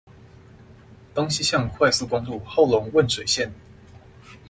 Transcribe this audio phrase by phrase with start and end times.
[1.13, 3.51] 東西向快速公路後龍汶水線